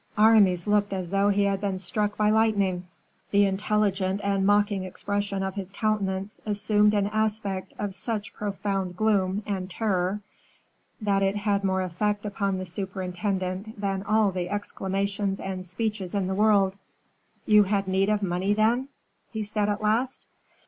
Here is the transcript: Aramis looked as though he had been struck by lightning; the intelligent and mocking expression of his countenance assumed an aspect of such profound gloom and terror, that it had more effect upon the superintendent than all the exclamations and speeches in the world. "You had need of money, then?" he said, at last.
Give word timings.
Aramis 0.17 0.65
looked 0.65 0.93
as 0.93 1.11
though 1.11 1.29
he 1.29 1.43
had 1.43 1.61
been 1.61 1.77
struck 1.77 2.17
by 2.17 2.31
lightning; 2.31 2.87
the 3.29 3.45
intelligent 3.45 4.19
and 4.23 4.43
mocking 4.47 4.83
expression 4.83 5.43
of 5.43 5.53
his 5.53 5.69
countenance 5.69 6.41
assumed 6.43 6.95
an 6.95 7.05
aspect 7.05 7.75
of 7.77 7.93
such 7.93 8.33
profound 8.33 8.97
gloom 8.97 9.43
and 9.45 9.69
terror, 9.69 10.21
that 10.99 11.21
it 11.21 11.35
had 11.35 11.63
more 11.63 11.83
effect 11.83 12.25
upon 12.25 12.57
the 12.57 12.65
superintendent 12.65 13.79
than 13.79 14.01
all 14.01 14.31
the 14.31 14.49
exclamations 14.49 15.39
and 15.39 15.63
speeches 15.67 16.15
in 16.15 16.25
the 16.25 16.33
world. 16.33 16.75
"You 17.45 17.61
had 17.65 17.87
need 17.87 18.09
of 18.09 18.23
money, 18.23 18.55
then?" 18.55 18.87
he 19.31 19.43
said, 19.43 19.69
at 19.69 19.83
last. 19.83 20.25